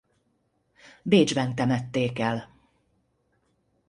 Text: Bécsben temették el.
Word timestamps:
Bécsben 1.03 1.55
temették 1.55 2.19
el. 2.19 2.51